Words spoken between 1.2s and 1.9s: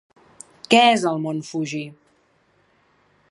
Mont Fuji?